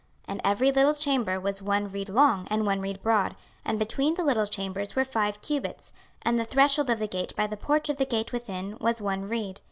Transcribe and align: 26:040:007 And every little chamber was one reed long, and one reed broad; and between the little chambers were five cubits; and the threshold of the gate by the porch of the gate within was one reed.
26:040:007 0.25 0.25
And 0.31 0.41
every 0.43 0.71
little 0.71 0.93
chamber 0.95 1.39
was 1.39 1.61
one 1.61 1.87
reed 1.87 2.09
long, 2.09 2.47
and 2.49 2.65
one 2.65 2.81
reed 2.81 2.99
broad; 3.03 3.35
and 3.63 3.77
between 3.77 4.15
the 4.15 4.23
little 4.23 4.47
chambers 4.47 4.95
were 4.95 5.03
five 5.05 5.43
cubits; 5.43 5.91
and 6.23 6.39
the 6.39 6.43
threshold 6.45 6.89
of 6.89 6.97
the 6.97 7.05
gate 7.07 7.35
by 7.35 7.45
the 7.45 7.55
porch 7.55 7.87
of 7.87 7.97
the 7.97 8.05
gate 8.07 8.33
within 8.33 8.79
was 8.79 8.99
one 8.99 9.27
reed. 9.27 9.59